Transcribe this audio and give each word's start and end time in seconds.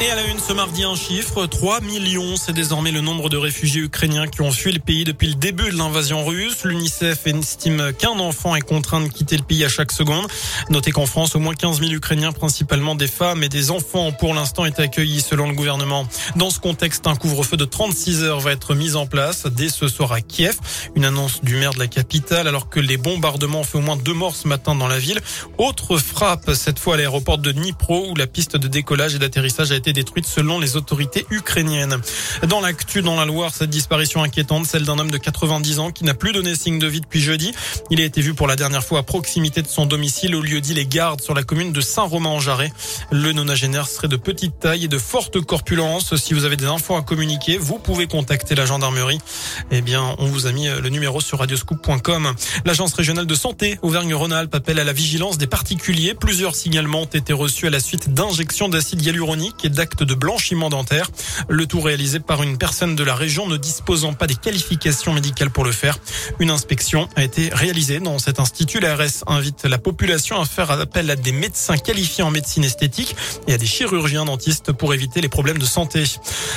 Et 0.00 0.10
à 0.10 0.16
la 0.16 0.24
une 0.24 0.40
ce 0.40 0.52
mardi, 0.52 0.82
un 0.82 0.96
chiffre, 0.96 1.46
3 1.46 1.80
millions, 1.80 2.36
c'est 2.36 2.52
désormais 2.52 2.90
le 2.90 3.00
nombre 3.00 3.30
de 3.30 3.36
réfugiés 3.36 3.80
ukrainiens 3.80 4.26
qui 4.26 4.42
ont 4.42 4.50
fui 4.50 4.72
le 4.72 4.80
pays 4.80 5.04
depuis 5.04 5.28
le 5.28 5.34
début 5.34 5.70
de 5.70 5.76
l'invasion 5.76 6.24
russe. 6.24 6.64
L'UNICEF 6.64 7.26
estime 7.28 7.92
qu'un 7.96 8.18
enfant 8.18 8.56
est 8.56 8.60
contraint 8.60 9.00
de 9.00 9.08
quitter 9.08 9.36
le 9.36 9.44
pays 9.44 9.64
à 9.64 9.68
chaque 9.68 9.92
seconde. 9.92 10.26
Notez 10.68 10.90
qu'en 10.90 11.06
France, 11.06 11.36
au 11.36 11.38
moins 11.38 11.54
15 11.54 11.78
000 11.78 11.92
Ukrainiens, 11.92 12.32
principalement 12.32 12.96
des 12.96 13.06
femmes 13.06 13.44
et 13.44 13.48
des 13.48 13.70
enfants, 13.70 14.10
pour 14.10 14.34
l'instant 14.34 14.64
été 14.64 14.82
accueillis 14.82 15.20
selon 15.20 15.48
le 15.48 15.54
gouvernement. 15.54 16.06
Dans 16.34 16.50
ce 16.50 16.58
contexte, 16.58 17.06
un 17.06 17.14
couvre-feu 17.14 17.56
de 17.56 17.64
36 17.64 18.24
heures 18.24 18.40
va 18.40 18.50
être 18.50 18.74
mis 18.74 18.96
en 18.96 19.06
place 19.06 19.46
dès 19.46 19.68
ce 19.68 19.86
soir 19.86 20.12
à 20.12 20.20
Kiev. 20.20 20.56
Une 20.96 21.04
annonce 21.04 21.42
du 21.42 21.54
maire 21.54 21.72
de 21.72 21.78
la 21.78 21.86
capitale 21.86 22.48
alors 22.48 22.68
que 22.68 22.80
les 22.80 22.96
bombardements 22.96 23.60
ont 23.60 23.64
fait 23.64 23.78
au 23.78 23.82
moins 23.82 23.96
deux 23.96 24.12
morts 24.12 24.34
ce 24.34 24.48
matin 24.48 24.74
dans 24.74 24.88
la 24.88 24.98
ville. 24.98 25.20
Autre 25.56 25.98
frappe, 25.98 26.52
cette 26.52 26.80
fois 26.80 26.94
à 26.94 26.96
l'aéroport 26.96 27.38
de 27.38 27.52
Dnipro 27.52 28.10
où 28.10 28.16
la 28.16 28.26
piste 28.26 28.56
de 28.56 28.66
décollage 28.66 29.14
et 29.14 29.18
d'atterrissage 29.20 29.70
a 29.70 29.76
été 29.76 29.83
détruite 29.92 30.26
selon 30.26 30.60
les 30.60 30.76
autorités 30.76 31.26
ukrainiennes. 31.30 32.00
Dans 32.42 32.60
l'actu, 32.60 33.00
dans 33.00 33.16
la 33.16 33.24
Loire, 33.24 33.52
cette 33.54 33.70
disparition 33.70 34.22
inquiétante, 34.22 34.66
celle 34.66 34.84
d'un 34.84 34.98
homme 34.98 35.10
de 35.10 35.18
90 35.18 35.78
ans 35.78 35.90
qui 35.90 36.04
n'a 36.04 36.14
plus 36.14 36.32
donné 36.32 36.54
signe 36.54 36.78
de 36.78 36.86
vie 36.86 37.00
depuis 37.00 37.20
jeudi. 37.20 37.52
Il 37.90 38.00
a 38.00 38.04
été 38.04 38.20
vu 38.20 38.34
pour 38.34 38.46
la 38.46 38.56
dernière 38.56 38.84
fois 38.84 39.00
à 39.00 39.02
proximité 39.02 39.62
de 39.62 39.68
son 39.68 39.86
domicile 39.86 40.34
au 40.34 40.42
lieu 40.42 40.60
dit 40.60 40.74
les 40.74 40.86
gardes 40.86 41.20
sur 41.20 41.34
la 41.34 41.42
commune 41.42 41.72
de 41.72 41.80
Saint-Romain-en-Jarret. 41.80 42.72
Le 43.10 43.32
nonagénaire 43.32 43.88
serait 43.88 44.08
de 44.08 44.16
petite 44.16 44.58
taille 44.58 44.84
et 44.84 44.88
de 44.88 44.98
forte 44.98 45.40
corpulence. 45.40 46.16
Si 46.16 46.34
vous 46.34 46.44
avez 46.44 46.56
des 46.56 46.66
infos 46.66 46.96
à 46.96 47.02
communiquer, 47.02 47.56
vous 47.56 47.78
pouvez 47.78 48.06
contacter 48.06 48.54
la 48.54 48.66
gendarmerie. 48.66 49.18
Eh 49.70 49.80
bien, 49.80 50.16
on 50.18 50.26
vous 50.26 50.46
a 50.46 50.52
mis 50.52 50.66
le 50.68 50.88
numéro 50.88 51.20
sur 51.20 51.38
radioscoop.com. 51.38 52.34
L'agence 52.64 52.94
régionale 52.94 53.26
de 53.26 53.34
santé 53.34 53.78
Auvergne-Rhône-Alpes 53.82 54.54
appelle 54.54 54.78
à 54.80 54.84
la 54.84 54.92
vigilance 54.92 55.38
des 55.38 55.46
particuliers. 55.46 56.14
Plusieurs 56.14 56.54
signalements 56.54 57.02
ont 57.02 57.06
été 57.06 57.32
reçus 57.32 57.66
à 57.66 57.70
la 57.70 57.80
suite 57.80 58.12
d'injections 58.12 58.68
d'acide 58.68 59.02
hyaluronique 59.02 59.64
et 59.64 59.68
d'actes 59.68 60.02
de 60.02 60.14
blanchiment 60.14 60.68
dentaire. 60.68 61.10
Le 61.48 61.66
tout 61.66 61.80
réalisé 61.80 62.20
par 62.26 62.42
une 62.42 62.58
personne 62.58 62.96
de 62.96 63.04
la 63.04 63.14
région 63.14 63.46
ne 63.46 63.56
disposant 63.56 64.14
pas 64.14 64.26
des 64.26 64.34
qualifications 64.34 65.12
médicales 65.12 65.50
pour 65.50 65.64
le 65.64 65.72
faire. 65.72 65.98
Une 66.38 66.50
inspection 66.50 67.08
a 67.16 67.24
été 67.24 67.50
réalisée 67.52 68.00
dans 68.00 68.18
cet 68.18 68.40
institut. 68.40 68.80
L'ARS 68.80 69.24
invite 69.26 69.64
la 69.64 69.78
population 69.78 70.40
à 70.40 70.44
faire 70.44 70.70
appel 70.70 71.10
à 71.10 71.16
des 71.16 71.32
médecins 71.32 71.76
qualifiés 71.76 72.24
en 72.24 72.30
médecine 72.30 72.64
esthétique 72.64 73.16
et 73.46 73.54
à 73.54 73.58
des 73.58 73.66
chirurgiens 73.66 74.24
dentistes 74.24 74.72
pour 74.72 74.94
éviter 74.94 75.20
les 75.20 75.28
problèmes 75.28 75.58
de 75.58 75.64
santé. 75.64 76.04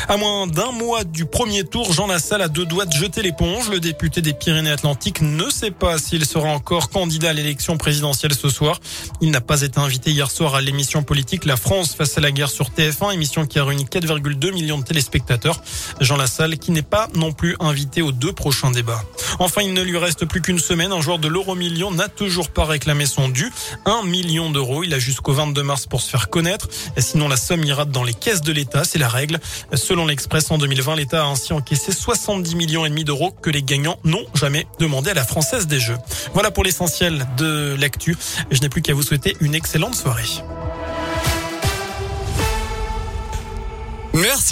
À 0.07 0.17
moins 0.17 0.47
d'un 0.47 0.71
mois 0.71 1.03
du 1.03 1.25
premier 1.25 1.63
tour, 1.63 1.91
Jean 1.93 2.07
Lassalle 2.07 2.41
a 2.41 2.47
deux 2.47 2.65
doigts 2.65 2.85
de 2.85 2.93
jeter 2.93 3.21
l'éponge. 3.21 3.69
Le 3.69 3.79
député 3.79 4.21
des 4.21 4.33
Pyrénées-Atlantiques 4.33 5.21
ne 5.21 5.49
sait 5.49 5.71
pas 5.71 5.97
s'il 5.97 6.25
sera 6.25 6.49
encore 6.49 6.89
candidat 6.89 7.29
à 7.29 7.33
l'élection 7.33 7.77
présidentielle 7.77 8.33
ce 8.33 8.49
soir. 8.49 8.79
Il 9.21 9.31
n'a 9.31 9.41
pas 9.41 9.61
été 9.61 9.79
invité 9.79 10.11
hier 10.11 10.31
soir 10.31 10.55
à 10.55 10.61
l'émission 10.61 11.03
politique 11.03 11.45
La 11.45 11.57
France 11.57 11.95
face 11.95 12.17
à 12.17 12.21
la 12.21 12.31
guerre 12.31 12.49
sur 12.49 12.69
TF1, 12.69 13.13
émission 13.13 13.45
qui 13.45 13.59
a 13.59 13.65
réuni 13.65 13.85
4,2 13.85 14.53
millions 14.53 14.77
de 14.77 14.83
téléspectateurs. 14.83 15.56
Jean 16.00 16.17
Lassalle 16.17 16.58
qui 16.58 16.72
n'est 16.72 16.81
pas 16.81 17.08
non 17.16 17.31
plus 17.31 17.55
invité 17.59 18.02
aux 18.02 18.11
deux 18.11 18.33
prochains 18.33 18.72
débats. 18.72 19.03
Enfin, 19.39 19.61
il 19.61 19.73
ne 19.73 19.81
lui 19.81 19.97
reste 19.97 20.25
plus 20.25 20.41
qu'une 20.41 20.59
semaine. 20.59 20.91
Un 20.91 21.02
joueur 21.02 21.19
de 21.19 21.27
l'euro 21.27 21.55
million 21.55 21.91
n'a 21.91 22.08
toujours 22.09 22.49
pas 22.49 22.66
réclamé 22.66 23.05
son 23.05 23.30
dû. 23.30 23.52
Un 23.86 24.03
million 24.03 24.49
d'euros. 24.49 24.83
Il 24.83 24.94
a 24.94 24.99
jusqu'au 24.99 25.33
22 25.33 25.64
mars 25.64 25.86
pour 25.86 26.02
se 26.02 26.09
faire 26.09 26.30
connaître. 26.30 26.67
Sinon, 26.97 27.27
la 27.27 27.38
somme 27.38 27.64
ira 27.64 27.86
dans 27.86 28.03
les 28.03 28.14
caisses 28.14 28.41
de 28.41 28.52
l'État. 28.52 28.83
C'est 28.83 28.99
la 28.99 29.09
règle. 29.09 29.39
Selon 29.73 30.05
l'Express, 30.05 30.52
en 30.52 30.58
2020, 30.58 30.95
l'État 30.95 31.23
a 31.23 31.27
ainsi 31.27 31.53
encaissé 31.53 31.92
70 31.92 32.55
millions 32.55 32.86
et 32.86 32.89
demi 32.89 33.03
d'euros 33.03 33.31
que 33.31 33.49
les 33.49 33.64
gagnants 33.64 33.99
n'ont 34.03 34.25
jamais 34.33 34.67
demandé 34.80 35.11
à 35.11 35.14
la 35.14 35.23
Française 35.23 35.67
des 35.67 35.80
Jeux. 35.80 35.97
Voilà 36.33 36.52
pour 36.52 36.64
l'essentiel 36.64 37.27
de 37.38 37.75
l'actu. 37.80 38.16
Je 38.52 38.61
n'ai 38.61 38.69
plus 38.69 38.81
qu'à 38.81 38.94
vous 38.94 39.03
souhaiter 39.03 39.36
une 39.42 39.55
excellente 39.55 39.95
soirée. 39.95 40.23